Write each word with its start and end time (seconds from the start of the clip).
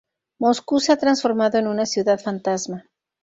Moscú 0.39 0.79
se 0.79 0.91
ha 0.91 0.97
transformado 0.97 1.59
en 1.59 1.67
una 1.67 1.85
ciudad 1.85 2.19
fantasma. 2.19 2.89